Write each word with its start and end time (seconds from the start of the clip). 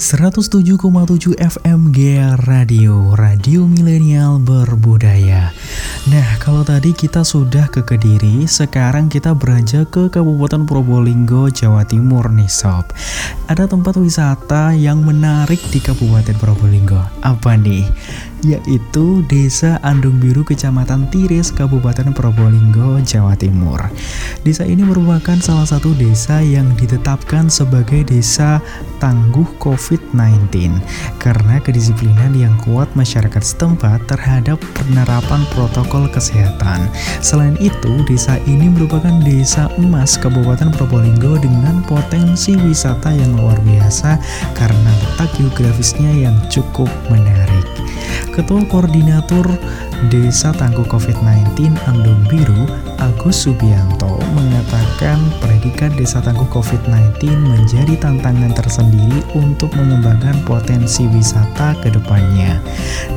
107,7 0.00 1.36
FM 1.36 1.92
GR 1.92 2.40
Radio, 2.48 3.12
Radio 3.12 3.68
Milenial 3.68 4.40
Berbudaya. 4.40 5.52
Nah, 6.08 6.40
kalau 6.40 6.64
tadi 6.64 6.96
kita 6.96 7.20
sudah 7.20 7.68
ke 7.68 7.84
Kediri, 7.84 8.48
sekarang 8.48 9.12
kita 9.12 9.36
beranjak 9.36 9.92
ke 9.92 10.08
Kabupaten 10.08 10.64
Probolinggo, 10.64 11.52
Jawa 11.52 11.84
Timur 11.84 12.32
nih 12.32 12.48
sob. 12.48 12.88
Ada 13.44 13.68
tempat 13.68 14.00
wisata 14.00 14.72
yang 14.72 15.04
menarik 15.04 15.60
di 15.68 15.84
Kabupaten 15.84 16.32
Probolinggo. 16.40 17.04
Apa 17.20 17.60
nih? 17.60 17.84
Yaitu 18.40 19.20
Desa 19.28 19.76
Andung 19.84 20.16
Biru, 20.16 20.48
Kecamatan 20.48 21.12
Tiris, 21.12 21.52
Kabupaten 21.52 22.16
Probolinggo, 22.16 23.04
Jawa 23.04 23.36
Timur. 23.36 23.84
Desa 24.40 24.64
ini 24.64 24.80
merupakan 24.80 25.36
salah 25.36 25.68
satu 25.68 25.92
desa 26.00 26.40
yang 26.40 26.72
ditetapkan 26.80 27.52
sebagai 27.52 28.08
desa 28.08 28.56
tangguh 28.96 29.44
COVID-19 29.60 30.80
karena 31.20 31.60
kedisiplinan 31.60 32.32
yang 32.32 32.56
kuat 32.64 32.88
masyarakat 32.96 33.44
setempat 33.44 34.00
terhadap 34.08 34.56
penerapan 34.72 35.44
protokol 35.52 36.08
kesehatan. 36.08 36.88
Selain 37.20 37.52
itu, 37.60 38.00
desa 38.08 38.40
ini 38.48 38.72
merupakan 38.72 39.12
desa 39.20 39.68
emas 39.76 40.16
Kabupaten 40.16 40.72
Probolinggo 40.72 41.36
dengan 41.36 41.84
potensi 41.84 42.56
wisata 42.56 43.12
yang 43.12 43.36
luar 43.36 43.60
biasa 43.60 44.16
karena 44.56 44.90
letak 45.04 45.36
geografisnya 45.36 46.16
yang 46.16 46.36
cukup 46.48 46.88
menarik. 47.12 47.68
Ketua 48.32 48.64
Koordinator 48.72 49.44
Desa 50.08 50.48
Tangguh 50.56 50.88
COVID-19 50.88 51.76
Andung 51.84 52.24
Biru, 52.24 52.64
Agus 52.96 53.44
Subianto, 53.44 54.16
mengatakan 54.32 55.20
predikat 55.60 55.92
Desa 55.92 56.24
Tangguh 56.24 56.48
COVID-19 56.48 57.36
menjadi 57.36 57.92
tantangan 58.00 58.56
tersendiri 58.56 59.20
untuk 59.36 59.68
mengembangkan 59.76 60.40
potensi 60.48 61.04
wisata 61.04 61.76
ke 61.84 61.92
depannya. 61.92 62.56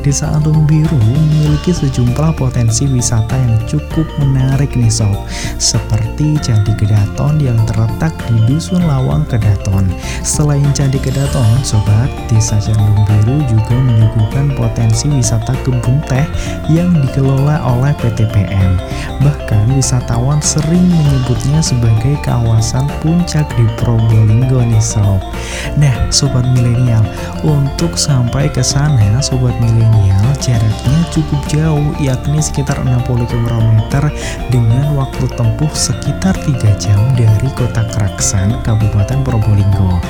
Desa 0.04 0.28
Andung 0.28 0.68
Biru 0.68 0.92
memiliki 0.92 1.72
sejumlah 1.72 2.36
potensi 2.36 2.84
wisata 2.84 3.32
yang 3.32 3.56
cukup 3.64 4.04
menarik 4.20 4.76
nih 4.76 4.92
sob, 4.92 5.16
seperti 5.56 6.36
Candi 6.44 6.76
Kedaton 6.76 7.40
yang 7.40 7.56
terletak 7.64 8.12
di 8.28 8.36
Dusun 8.44 8.84
Lawang 8.84 9.24
Kedaton. 9.32 9.88
Selain 10.20 10.68
Candi 10.76 11.00
Kedaton, 11.00 11.48
sobat, 11.64 12.12
Desa 12.28 12.60
Andung 12.60 13.08
Biru 13.08 13.40
juga 13.48 13.72
menyuguhkan 13.72 14.52
potensi 14.52 15.08
wisata 15.08 15.56
kebun 15.64 15.96
teh 16.12 16.28
yang 16.68 16.92
dikelola 16.92 17.64
oleh 17.64 17.96
PT 18.04 18.28
PM. 18.36 18.76
Bahkan 19.24 19.72
wisatawan 19.72 20.44
sering 20.44 20.84
menyebutnya 20.92 21.64
sebagai 21.64 22.20
kawasan 22.34 22.90
puncak 22.98 23.46
di 23.54 23.62
Probolinggo 23.78 24.58
nih 24.66 24.82
sob. 24.82 25.22
Nah, 25.78 25.94
sobat 26.10 26.42
milenial, 26.50 27.06
untuk 27.46 27.94
sampai 27.94 28.50
ke 28.50 28.58
sana 28.58 29.22
sobat 29.22 29.54
milenial 29.62 30.26
jaraknya 30.42 30.98
cukup 31.14 31.40
jauh 31.46 31.94
yakni 32.02 32.42
sekitar 32.42 32.82
60 32.82 33.30
km 33.30 33.70
dengan 34.50 34.98
waktu 34.98 35.30
tempuh 35.38 35.70
sekitar 35.70 36.34
3 36.34 36.82
jam 36.82 36.98
dari 37.14 37.48
kota 37.54 37.86
Kraksan, 37.94 38.58
Kabupaten 38.66 39.22
Probolinggo. 39.22 40.02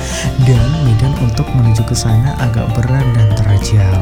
Dan 0.49 0.65
medan 0.81 1.13
untuk 1.21 1.45
menuju 1.53 1.85
ke 1.85 1.93
sana 1.93 2.33
agak 2.41 2.65
berat 2.73 3.05
dan 3.13 3.29
terjal. 3.37 4.01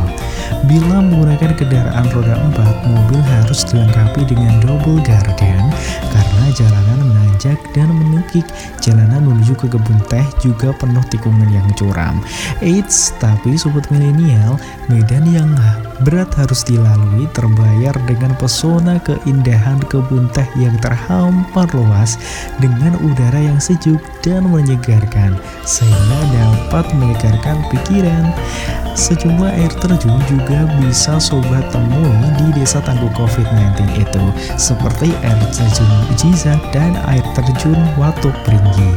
Bila 0.63 1.03
menggunakan 1.03 1.59
kendaraan 1.59 2.07
roda 2.15 2.39
4, 2.55 2.87
mobil 2.87 3.19
harus 3.19 3.67
dilengkapi 3.67 4.23
dengan 4.23 4.63
double 4.63 5.03
garden 5.03 5.67
jalanan 6.51 7.07
menanjak 7.07 7.55
dan 7.71 7.87
menukik. 7.95 8.43
Jalanan 8.83 9.23
menuju 9.23 9.55
ke 9.55 9.71
kebun 9.71 9.99
teh 10.11 10.25
juga 10.43 10.75
penuh 10.75 11.03
tikungan 11.07 11.47
yang 11.47 11.67
curam. 11.79 12.19
Eits, 12.59 13.15
tapi 13.23 13.55
sobat 13.55 13.87
milenial, 13.87 14.59
medan 14.91 15.23
yang 15.31 15.49
berat 16.03 16.29
harus 16.35 16.67
dilalui 16.67 17.25
terbayar 17.31 17.95
dengan 18.03 18.35
pesona 18.35 18.99
keindahan 19.01 19.79
kebun 19.87 20.27
teh 20.35 20.45
yang 20.59 20.75
terhampar 20.83 21.65
luas 21.71 22.19
dengan 22.59 22.99
udara 22.99 23.39
yang 23.39 23.57
sejuk 23.57 23.99
dan 24.19 24.43
menyegarkan 24.51 25.39
sehingga 25.63 26.19
dapat 26.35 26.85
menyegarkan 26.99 27.57
pikiran. 27.71 28.35
Sejumlah 28.93 29.57
air 29.57 29.73
terjun 29.81 30.21
juga 30.29 30.69
bisa 30.77 31.17
sobat 31.17 31.65
temui 31.73 32.29
di 32.37 32.61
desa 32.61 32.77
tangguh 32.85 33.09
COVID-19 33.17 33.89
itu 33.97 34.23
seperti 34.53 35.09
air 35.25 35.41
terjun 35.49 35.89
Jiza 36.13 36.53
dan 36.69 36.93
air 37.09 37.25
terjun 37.33 37.79
Watuk 37.97 38.37
Pringgi. 38.45 38.91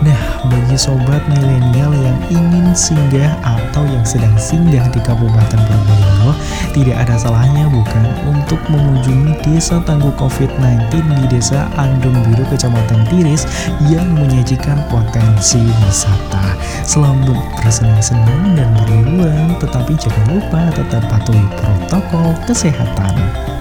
Nah, 0.00 0.20
bagi 0.48 0.80
sobat 0.80 1.20
milenial 1.28 1.92
yang 1.92 2.18
ingin 2.32 2.72
singgah 2.72 3.36
atau 3.44 3.84
yang 3.84 4.04
sedang 4.04 4.32
singgah 4.40 4.88
di 4.92 5.00
Kabupaten 5.04 5.60
Probolinggo, 5.60 6.32
tidak 6.74 7.06
ada 7.06 7.14
salahnya 7.14 7.70
bukan 7.70 8.04
untuk 8.26 8.58
mengunjungi 8.66 9.40
desa 9.46 9.78
tangguh 9.86 10.12
COVID-19 10.18 10.90
di 10.92 11.26
desa 11.38 11.70
Andung 11.78 12.18
Biru 12.26 12.44
Kecamatan 12.50 13.06
Tiris 13.08 13.46
yang 13.86 14.10
menyajikan 14.18 14.82
potensi 14.90 15.62
wisata. 15.86 16.58
Selamat 16.82 17.38
bersenang-senang 17.62 18.58
dan 18.58 18.68
berliburan 18.74 19.56
tetapi 19.62 19.94
jangan 19.96 20.26
lupa 20.36 20.60
tetap 20.74 21.02
patuhi 21.08 21.44
protokol 21.56 22.34
kesehatan. 22.44 23.53